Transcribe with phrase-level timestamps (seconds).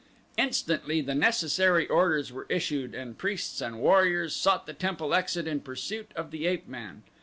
[0.35, 5.59] Instantly the necessary orders were issued and priests and warriors sought the temple exit in
[5.59, 7.03] pursuit of the ape man.